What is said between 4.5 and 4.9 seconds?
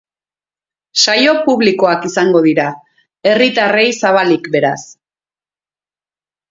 beraz.